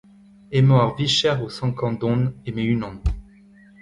Emañ 0.57 0.79
ar 0.83 0.91
vicher 0.97 1.37
o 1.45 1.47
sankañ 1.57 1.93
don, 2.01 2.19
eme 2.47 2.63
unan. 2.75 2.95